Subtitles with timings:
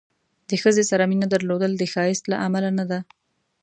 [0.49, 2.99] د ښځې سره مینه درلودل د ښایست له امله نه ده.